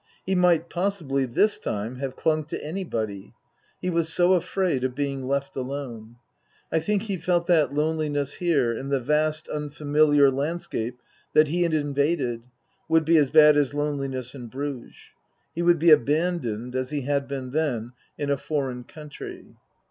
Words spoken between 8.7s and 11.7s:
in the vast, unfamiliar landscape that he